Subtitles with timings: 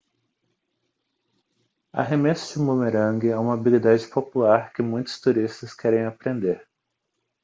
[1.93, 6.67] arremesso de bumerangue é uma habilidade popular que muitos turistas querem aprender